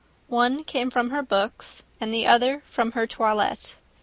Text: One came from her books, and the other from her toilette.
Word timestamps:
One 0.33 0.63
came 0.63 0.89
from 0.89 1.11
her 1.11 1.21
books, 1.21 1.83
and 1.99 2.11
the 2.11 2.25
other 2.25 2.63
from 2.65 2.93
her 2.93 3.05
toilette. 3.05 3.75